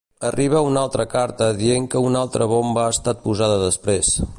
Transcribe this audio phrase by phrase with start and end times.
[0.27, 4.17] Arriba una altra carta dient que una altra bomba ha estat posada després.